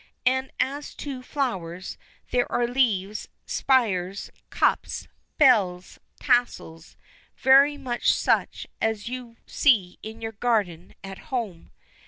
And 0.25 0.51
as 0.59 0.95
to 0.95 1.21
flowers, 1.21 1.95
there 2.31 2.51
are 2.51 2.65
leaves, 2.67 3.29
spires, 3.45 4.31
cups, 4.49 5.07
bells, 5.37 5.99
tassels, 6.19 6.97
very 7.37 7.77
much 7.77 8.11
such 8.11 8.65
as 8.81 9.09
you 9.09 9.37
see 9.45 9.99
in 10.01 10.19
your 10.19 10.31
garden 10.31 10.95
at 11.03 11.19
home. 11.29 11.69